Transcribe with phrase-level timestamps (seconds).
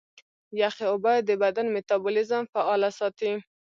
[0.61, 3.31] یخي اوبه د بدن میتابولیزم فعاله ساتي.